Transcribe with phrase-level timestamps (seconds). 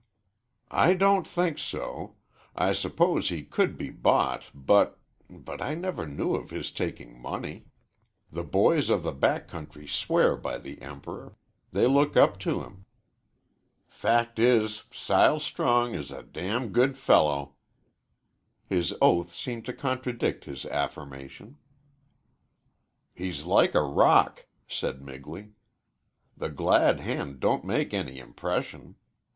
[0.71, 2.15] "I don't think so.
[2.55, 4.97] I suppose he could be bought, but
[5.29, 7.65] but I never knew of his taking money.
[8.31, 11.35] The boys of the back country swear by the Emperor;
[11.71, 12.85] they look up to him.
[13.89, 17.53] Fact is, Sile Strong is a good fellow."
[18.65, 21.59] His oath seemed to contradict his affirmation.
[23.13, 25.51] "He's like a rock," said Migley.
[26.35, 28.95] "The glad hand don't make any impression.